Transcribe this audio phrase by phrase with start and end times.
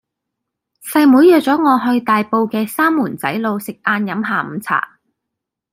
[0.83, 4.97] 細妹約左我去大埔嘅三門仔路食晏飲下午茶